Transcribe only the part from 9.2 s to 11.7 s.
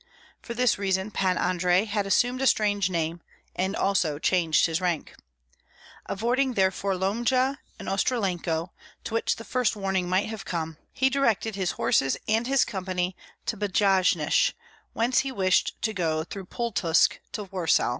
the first warning might have come, he directed